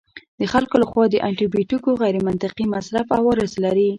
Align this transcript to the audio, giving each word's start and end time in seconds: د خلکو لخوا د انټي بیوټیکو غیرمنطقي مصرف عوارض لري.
د 0.39 0.41
خلکو 0.53 0.75
لخوا 0.83 1.05
د 1.09 1.15
انټي 1.27 1.45
بیوټیکو 1.53 1.89
غیرمنطقي 2.01 2.65
مصرف 2.73 3.07
عوارض 3.17 3.51
لري. 3.63 3.89